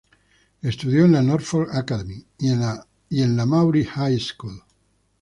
Estudió 0.63 1.05
en 1.05 1.11
la 1.11 1.21
Norfolk 1.21 1.75
Academy 1.75 2.25
y 2.39 2.49
en 3.19 3.37
la 3.37 3.45
Maury 3.45 3.83
High 3.85 4.19
School. 4.19 4.63